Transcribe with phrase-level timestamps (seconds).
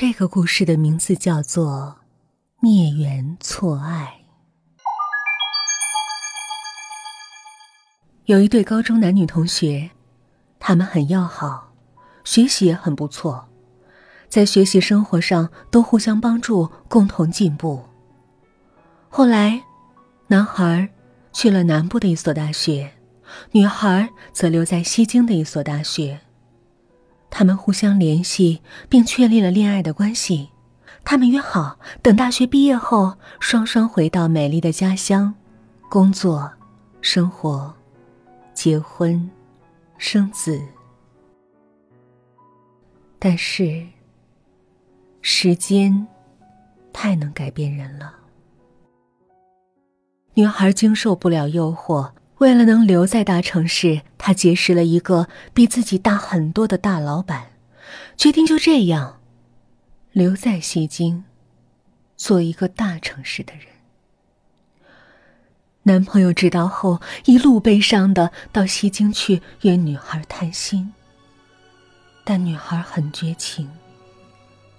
[0.00, 1.96] 这个故事的名字叫做
[2.64, 4.20] 《孽缘错爱》。
[8.26, 9.90] 有一对高中男女同学，
[10.60, 11.72] 他们很要好，
[12.22, 13.48] 学习也很不错，
[14.28, 17.84] 在学习生活上都互相帮助，共同进步。
[19.08, 19.64] 后来，
[20.28, 20.90] 男孩
[21.32, 22.92] 去了南部的一所大学，
[23.50, 26.20] 女孩则留在西京的一所大学。
[27.38, 30.50] 他们互相联系，并确立了恋爱的关系。
[31.04, 35.32] 他们约好，等大学毕业后，双双回到美丽的家乡，
[35.88, 36.50] 工作、
[37.00, 37.72] 生活、
[38.52, 39.30] 结婚、
[39.98, 40.60] 生子。
[43.20, 43.86] 但是，
[45.22, 46.08] 时间
[46.92, 48.12] 太能改变人了。
[50.34, 52.10] 女孩经受不了诱惑。
[52.38, 57.48] 为了能留在大城市，他结识了一个比自己大很多的大老板，
[58.16, 59.20] 决定就这样
[60.12, 61.24] 留在西京，
[62.16, 63.62] 做一个大城市的人。
[65.82, 70.92] 男朋友知道后，一路悲伤的到西京去约女孩谈心，
[72.24, 73.68] 但女孩很绝情，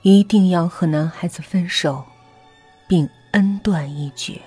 [0.04, 2.06] 一定要和男孩子分手，
[2.88, 4.40] 并恩断义绝。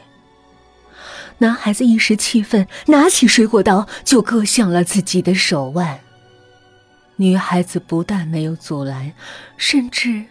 [1.42, 5.98] 男孩子一时气愤，拿起水果刀就割向了自己的手腕。
[7.16, 9.12] 女孩子不但没有阻拦，
[9.56, 10.24] 甚至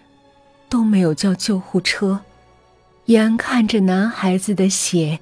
[0.70, 2.22] 都没有叫救护车。
[3.08, 5.20] 眼看着男孩子的血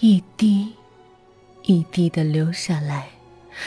[0.00, 0.72] 一滴
[1.64, 3.10] 一滴的流下来，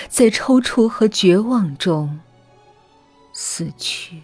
[0.10, 2.20] 在抽搐和绝望中
[3.34, 4.24] 死去，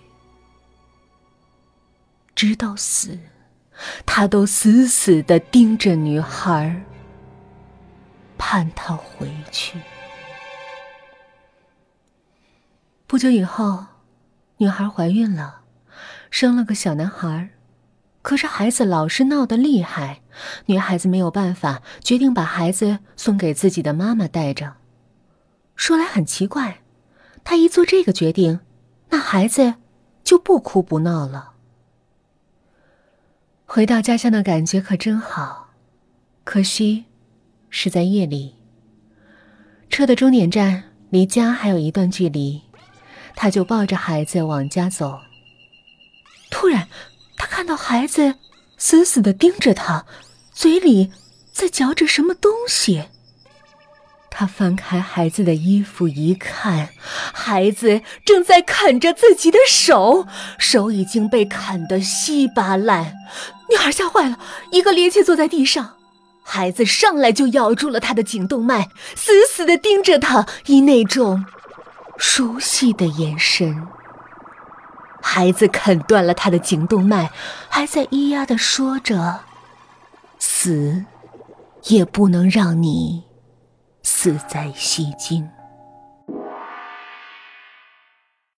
[2.34, 3.20] 直到死，
[4.08, 6.82] 他都死死的盯着女孩。
[8.50, 9.78] 盼他回去。
[13.06, 13.88] 不久以后，
[14.60, 15.64] 女孩怀孕了，
[16.32, 17.50] 生了个小男孩。
[18.22, 20.22] 可是孩子老是闹得厉害，
[20.68, 24.78] 女孩子没有办法，决定把孩子送给自己的妈妈带着。
[25.76, 26.80] 说来很奇怪，
[27.44, 28.62] 她一做这个决定，
[29.10, 29.74] 那孩子
[30.24, 31.52] 就不哭不闹了。
[33.66, 35.72] 回到家乡的感觉可真好，
[36.46, 37.07] 可惜。
[37.80, 38.56] 是在夜里。
[39.88, 42.64] 车的终点站离家还有一段距离，
[43.36, 45.20] 他就抱着孩子往家走。
[46.50, 46.88] 突然，
[47.38, 48.34] 他看到孩子
[48.80, 50.08] 死死的盯着他，
[50.52, 51.12] 嘴里
[51.52, 53.04] 在嚼着什么东西。
[54.32, 56.90] 他翻开孩子的衣服一看，
[57.32, 60.26] 孩子正在啃着自己的手，
[60.58, 63.14] 手已经被啃得稀巴烂。
[63.70, 64.40] 女孩吓坏了，
[64.72, 65.97] 一个趔趄坐在地上。
[66.50, 71.46] 孩子上来就咬住了他的颈动脉，死死的盯着他，以那种
[72.18, 73.86] 熟悉的眼神。
[75.22, 77.32] 孩子啃断了他的颈动脉，
[77.68, 79.42] 还在咿呀的说着
[80.40, 81.04] ：“死，
[81.88, 83.26] 也不能让你
[84.02, 85.50] 死在西京。”